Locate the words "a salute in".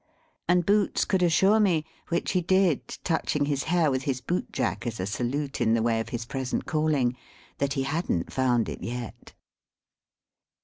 4.99-5.75